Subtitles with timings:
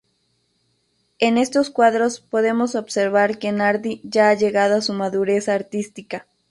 [1.19, 6.25] En estos cuadros podemos observar que Nardi ya ha llegado a su madurez artística.